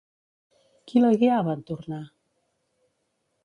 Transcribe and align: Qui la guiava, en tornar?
Qui 0.87 1.03
la 1.03 1.11
guiava, 1.23 1.55
en 1.57 1.63
tornar? 1.69 2.03